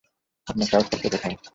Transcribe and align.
আপনার 0.47 0.67
কাগজপত্র 0.71 1.05
কোথায়? 1.05 1.35